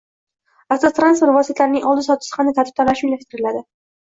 [0.75, 3.63] Avtotransport vositalarining oldi-sottisi qanday tartibda rasmiylashtiriladi?